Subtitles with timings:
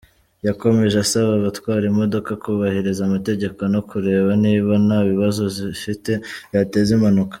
[0.47, 6.11] Yakomeje asaba abatwara imodoka kubahiriza amategeko no kureba niba nta bibazo zifite
[6.49, 7.29] byateza impanuka.